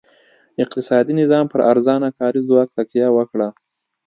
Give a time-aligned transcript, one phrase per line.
[0.63, 3.47] اقتصادي نظام پر ارزانه کاري ځواک تکیه وکړه.